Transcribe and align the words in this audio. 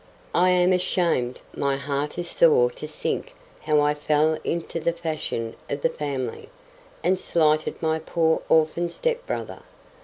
I 0.33 0.49
am 0.49 0.73
ashamed—my 0.73 1.77
heart 1.77 2.17
is 2.17 2.27
sore 2.27 2.71
to 2.71 2.87
think 2.87 3.35
how 3.59 3.81
I 3.81 3.93
fell 3.93 4.39
into 4.43 4.79
the 4.79 4.93
fashion 4.93 5.55
of 5.69 5.83
the 5.83 5.89
family, 5.89 6.49
and 7.03 7.19
slighted 7.19 7.83
my 7.83 7.99
poor 7.99 8.41
orphan 8.49 8.89
step 8.89 9.27
brother. 9.27 9.61